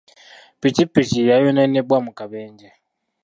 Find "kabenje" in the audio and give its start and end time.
2.17-2.69